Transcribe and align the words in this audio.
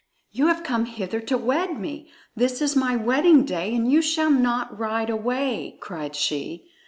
"You 0.31 0.47
have 0.47 0.63
come 0.63 0.85
hither 0.85 1.19
to 1.19 1.37
wed 1.37 1.79
me. 1.79 2.09
This 2.35 2.59
is 2.59 2.75
my 2.75 2.95
wedding 2.95 3.45
day, 3.45 3.75
and 3.75 3.87
you 3.91 4.01
shall 4.01 4.31
not 4.31 4.79
ride 4.79 5.11
away!" 5.11 5.77
cried 5.79 6.15
she. 6.15 6.65